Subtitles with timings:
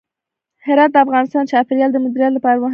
[0.65, 2.69] هرات د افغانستان د چاپیریال د مدیریت لپاره مهم دي.